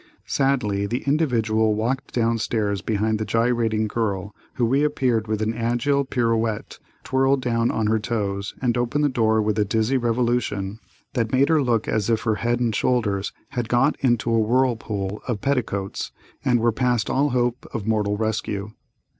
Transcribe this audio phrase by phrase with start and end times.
[0.25, 6.05] Sadly the Individual walked down stairs behind the gyrating girl, who reappeared with an agile
[6.05, 10.79] pirouette, twirled down on her toes, and opened the door with a dizzy revolution
[11.13, 15.21] that made her look as if her head and shoulders had got into a whirlpool
[15.27, 16.11] of petticoats,
[16.43, 18.71] and were past all hope of mortal rescue.